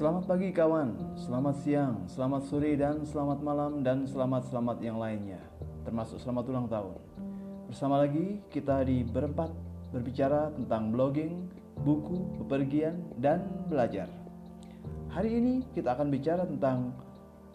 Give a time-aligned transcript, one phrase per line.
[0.00, 5.44] Selamat pagi kawan, selamat siang, selamat sore dan selamat malam dan selamat-selamat yang lainnya.
[5.84, 6.96] Termasuk selamat ulang tahun.
[7.68, 9.52] Bersama lagi kita di berempat
[9.92, 11.52] berbicara tentang blogging,
[11.84, 14.08] buku, bepergian, dan belajar.
[15.12, 16.96] Hari ini kita akan bicara tentang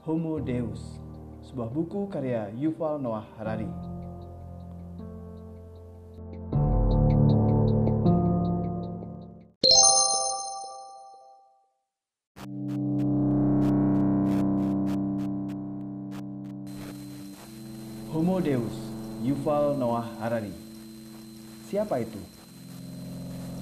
[0.05, 1.01] Homo Deus
[1.49, 3.65] Sebuah buku karya Yuval Noah Harari
[18.35, 18.75] Homo Deus,
[19.23, 20.51] Yuval Noah Harari.
[21.71, 22.19] Siapa itu?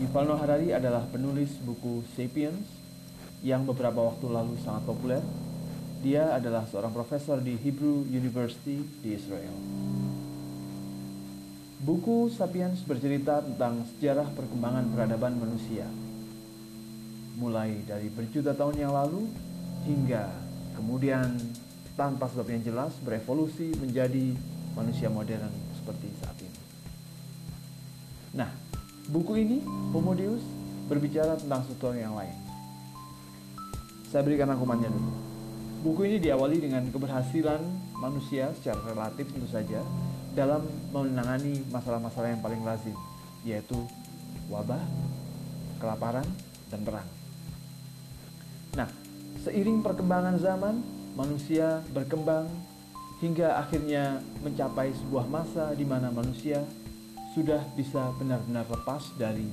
[0.01, 2.65] Yuval Noah Harari adalah penulis buku Sapiens
[3.45, 5.21] yang beberapa waktu lalu sangat populer.
[6.01, 9.53] Dia adalah seorang profesor di Hebrew University di Israel.
[11.77, 15.85] Buku Sapiens bercerita tentang sejarah perkembangan peradaban manusia.
[17.37, 19.29] Mulai dari berjuta tahun yang lalu
[19.85, 20.33] hingga
[20.73, 21.37] kemudian
[21.93, 24.33] tanpa sebab yang jelas berevolusi menjadi
[24.73, 26.59] manusia modern seperti saat ini.
[28.33, 28.49] Nah,
[29.09, 29.61] buku ini
[29.93, 30.41] Homo Deus
[30.89, 32.33] berbicara tentang sesuatu yang lain.
[34.09, 35.11] Saya berikan rangkumannya dulu.
[35.83, 37.59] Buku ini diawali dengan keberhasilan
[37.97, 39.83] manusia secara relatif tentu saja
[40.33, 42.95] dalam menangani masalah-masalah yang paling lazim,
[43.45, 43.77] yaitu
[44.49, 44.81] wabah,
[45.77, 46.25] kelaparan,
[46.73, 47.09] dan perang.
[48.73, 48.89] Nah,
[49.45, 50.81] seiring perkembangan zaman,
[51.13, 52.49] manusia berkembang
[53.21, 56.63] hingga akhirnya mencapai sebuah masa di mana manusia
[57.33, 59.49] sudah bisa benar-benar lepas dari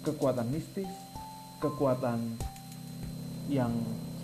[0.00, 0.88] kekuatan mistis,
[1.60, 2.40] kekuatan
[3.52, 3.72] yang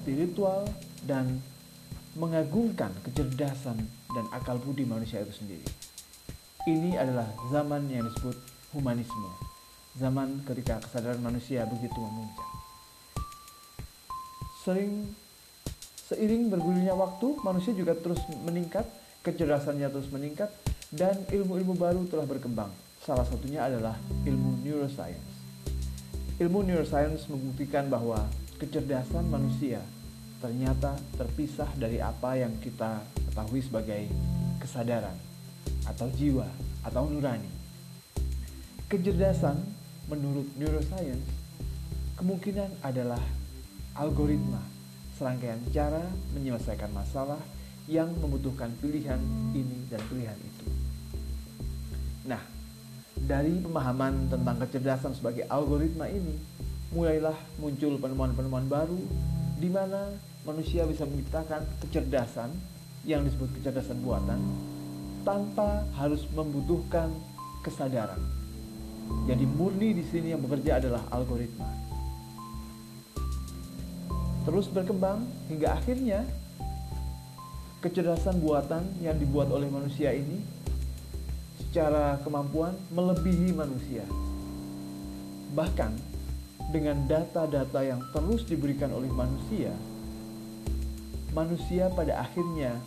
[0.00, 0.64] spiritual
[1.04, 1.40] dan
[2.16, 3.76] mengagungkan kecerdasan
[4.16, 5.68] dan akal budi manusia itu sendiri.
[6.64, 8.40] Ini adalah zaman yang disebut
[8.72, 9.30] humanisme,
[10.00, 12.48] zaman ketika kesadaran manusia begitu memuncak.
[14.64, 15.12] Sering
[16.06, 18.86] seiring bergulirnya waktu, manusia juga terus meningkat,
[19.26, 20.54] kecerdasannya terus meningkat,
[20.94, 22.70] dan ilmu-ilmu baru telah berkembang.
[23.02, 25.34] Salah satunya adalah ilmu neuroscience.
[26.38, 28.22] Ilmu neuroscience membuktikan bahwa
[28.62, 29.82] kecerdasan manusia
[30.38, 33.02] ternyata terpisah dari apa yang kita
[33.32, 34.06] ketahui sebagai
[34.62, 35.16] kesadaran
[35.90, 36.46] atau jiwa
[36.86, 37.50] atau nurani.
[38.86, 39.58] Kecerdasan
[40.06, 41.26] menurut neuroscience
[42.14, 43.20] kemungkinan adalah
[43.98, 44.62] algoritma,
[45.16, 46.04] serangkaian cara
[46.36, 47.40] menyelesaikan masalah
[47.88, 49.18] yang membutuhkan pilihan
[49.56, 50.66] ini dan pilihan itu.
[52.28, 52.42] Nah,
[53.16, 56.36] dari pemahaman tentang kecerdasan sebagai algoritma ini,
[56.92, 59.00] mulailah muncul penemuan-penemuan baru
[59.56, 60.12] di mana
[60.44, 62.52] manusia bisa menciptakan kecerdasan
[63.06, 64.38] yang disebut kecerdasan buatan
[65.22, 67.10] tanpa harus membutuhkan
[67.62, 68.20] kesadaran.
[69.26, 71.85] Jadi murni di sini yang bekerja adalah algoritma.
[74.46, 76.22] Terus berkembang hingga akhirnya
[77.82, 80.38] kecerdasan buatan yang dibuat oleh manusia ini
[81.58, 84.06] secara kemampuan melebihi manusia.
[85.50, 85.92] Bahkan
[86.70, 89.74] dengan data-data yang terus diberikan oleh manusia,
[91.34, 92.78] manusia pada akhirnya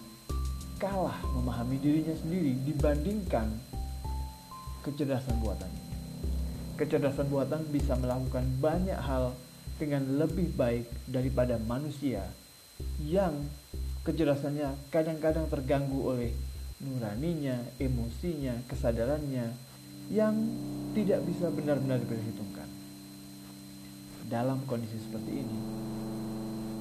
[0.80, 3.52] kalah memahami dirinya sendiri dibandingkan
[4.88, 5.72] kecerdasan buatan.
[6.80, 9.36] Kecerdasan buatan bisa melakukan banyak hal
[9.80, 12.28] dengan lebih baik daripada manusia
[13.00, 13.48] yang
[14.04, 16.36] kecerdasannya kadang-kadang terganggu oleh
[16.84, 19.56] nuraninya, emosinya, kesadarannya
[20.12, 20.36] yang
[20.96, 22.68] tidak bisa benar-benar diperhitungkan
[24.28, 25.58] dalam kondisi seperti ini,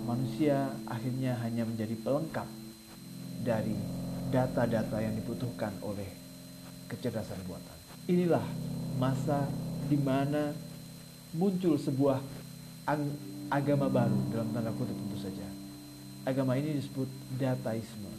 [0.04, 2.48] manusia akhirnya hanya menjadi pelengkap
[3.42, 3.72] dari
[4.28, 6.08] data-data yang dibutuhkan oleh
[6.92, 7.76] kecerdasan buatan.
[8.08, 8.44] Inilah
[9.00, 9.48] masa
[9.88, 10.52] di mana
[11.32, 12.20] muncul sebuah
[13.52, 15.46] agama baru dalam tanda kutip tentu saja.
[16.24, 18.12] Agama ini disebut dataisme.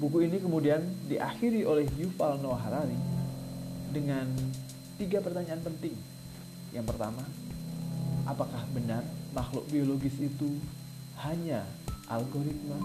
[0.00, 2.96] Buku ini kemudian diakhiri oleh Yuval Noah Harari
[3.90, 4.30] dengan
[4.96, 5.92] tiga pertanyaan penting
[6.70, 7.26] yang pertama,
[8.22, 9.02] apakah benar
[9.34, 10.54] makhluk biologis itu
[11.18, 11.66] hanya
[12.06, 12.78] algoritma?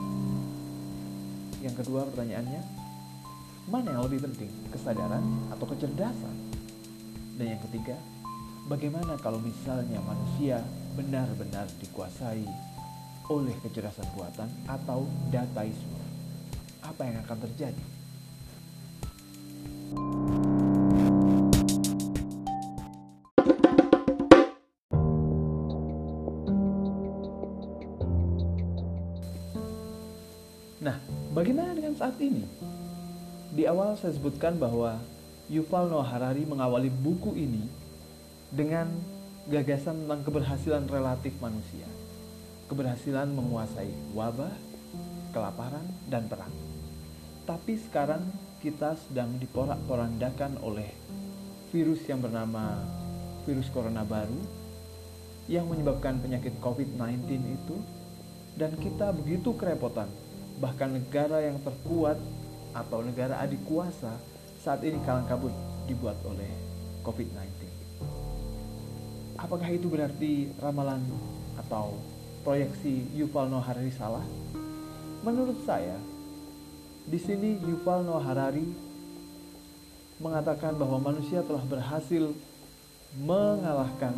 [1.61, 2.61] Yang kedua pertanyaannya,
[3.69, 5.21] mana yang lebih penting, kesadaran
[5.53, 6.35] atau kecerdasan?
[7.37, 7.93] Dan yang ketiga,
[8.65, 10.57] bagaimana kalau misalnya manusia
[10.97, 12.45] benar-benar dikuasai
[13.29, 16.01] oleh kecerdasan buatan atau dataisme?
[16.81, 17.85] Apa yang akan terjadi?
[30.81, 30.97] Nah,
[31.33, 32.45] bagaimana dengan saat ini?
[33.53, 35.01] Di awal saya sebutkan bahwa
[35.49, 37.84] Yuval Noah Harari mengawali buku ini
[38.55, 38.87] dengan
[39.51, 41.85] gagasan tentang keberhasilan relatif manusia.
[42.71, 44.55] Keberhasilan menguasai wabah,
[45.35, 46.49] kelaparan, dan perang.
[47.45, 48.25] Tapi sekarang
[48.63, 50.89] kita sedang diporak-porandakan oleh
[51.69, 52.81] virus yang bernama
[53.45, 54.41] virus corona baru
[55.45, 57.77] yang menyebabkan penyakit COVID-19 itu
[58.57, 60.09] dan kita begitu kerepotan
[60.57, 62.17] bahkan negara yang terkuat
[62.73, 64.17] atau negara adik kuasa
[64.57, 65.53] saat ini kalang kabut
[65.85, 66.49] dibuat oleh
[67.05, 67.84] COVID-19.
[69.35, 71.03] Apakah itu berarti ramalan
[71.59, 71.99] atau
[72.47, 74.23] proyeksi Yuval Noah Harari salah?
[75.27, 75.99] Menurut saya,
[77.03, 78.63] di sini Yuval Noah Harari
[80.23, 82.31] mengatakan bahwa manusia telah berhasil
[83.19, 84.15] mengalahkan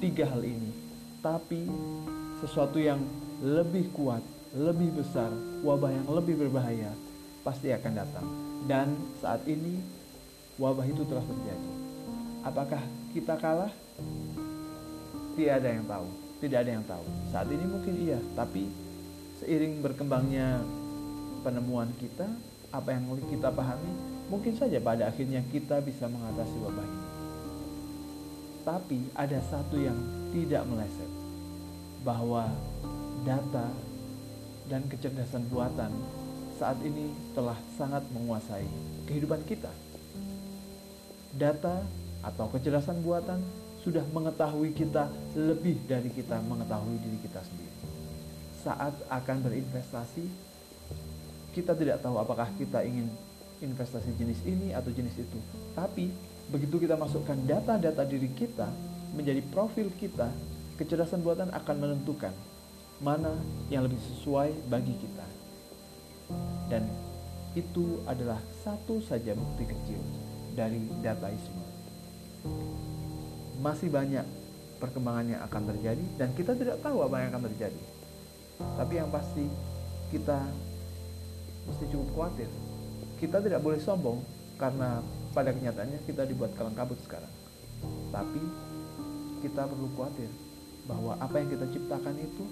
[0.00, 0.72] tiga hal ini,
[1.20, 1.68] tapi
[2.40, 3.04] sesuatu yang
[3.44, 4.24] lebih kuat,
[4.56, 5.28] lebih besar,
[5.60, 6.96] wabah yang lebih berbahaya
[7.44, 8.26] pasti akan datang.
[8.64, 9.84] Dan saat ini
[10.56, 11.70] wabah itu telah terjadi.
[12.40, 12.80] Apakah
[13.12, 13.72] kita kalah?
[15.36, 16.08] Tidak ada yang tahu.
[16.40, 17.04] Tidak ada yang tahu.
[17.28, 18.72] Saat ini mungkin iya, tapi
[19.40, 20.64] seiring berkembangnya
[21.44, 22.24] penemuan kita,
[22.72, 23.92] apa yang kita pahami,
[24.32, 27.04] mungkin saja pada akhirnya kita bisa mengatasi wabah ini.
[28.64, 29.96] Tapi ada satu yang
[30.32, 31.10] tidak meleset,
[32.00, 32.48] bahwa
[33.28, 33.68] data
[34.66, 35.92] dan kecerdasan buatan
[36.56, 38.66] saat ini telah sangat menguasai
[39.04, 39.70] kehidupan kita.
[41.36, 41.84] Data
[42.24, 43.44] atau kecerdasan buatan
[43.86, 45.06] sudah mengetahui kita
[45.38, 47.74] lebih dari kita mengetahui diri kita sendiri.
[48.66, 50.26] Saat akan berinvestasi,
[51.54, 53.06] kita tidak tahu apakah kita ingin
[53.62, 55.38] investasi jenis ini atau jenis itu.
[55.78, 56.10] Tapi
[56.50, 58.66] begitu kita masukkan data-data diri kita
[59.14, 60.34] menjadi profil kita,
[60.82, 62.34] kecerdasan buatan akan menentukan
[62.98, 63.38] mana
[63.70, 65.26] yang lebih sesuai bagi kita.
[66.66, 66.90] Dan
[67.54, 70.02] itu adalah satu saja bukti kecil
[70.58, 71.62] dari dataisme.
[73.60, 74.24] Masih banyak
[74.76, 77.82] perkembangan yang akan terjadi dan kita tidak tahu apa yang akan terjadi.
[78.56, 79.44] Tapi yang pasti
[80.12, 80.38] kita
[81.66, 82.48] mesti cukup khawatir.
[83.16, 84.20] Kita tidak boleh sombong
[84.60, 85.00] karena
[85.32, 87.32] pada kenyataannya kita dibuat kalang kabut sekarang.
[88.12, 88.42] Tapi
[89.44, 90.28] kita perlu khawatir
[90.86, 92.44] bahwa apa yang kita ciptakan itu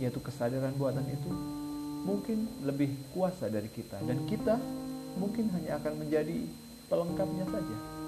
[0.00, 1.30] yaitu kesadaran buatan itu
[2.00, 4.56] mungkin lebih kuasa dari kita dan kita
[5.20, 6.48] mungkin hanya akan menjadi
[6.88, 7.99] pelengkapnya saja.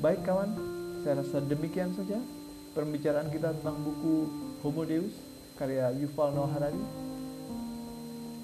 [0.00, 0.56] Baik kawan,
[1.04, 2.16] saya rasa demikian saja
[2.72, 4.30] pembicaraan kita tentang buku
[4.64, 5.12] Homo Deus
[5.60, 6.84] karya Yuval Noah Harari.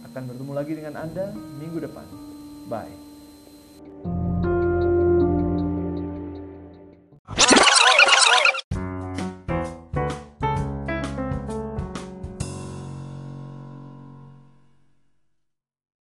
[0.04, 2.06] Akan bertemu lagi dengan Anda minggu depan.
[2.68, 4.27] Bye.